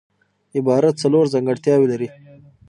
عبارت 0.59 0.95
څلور 1.03 1.25
ځانګړتیاوي 1.33 1.87
لري. 1.91 2.09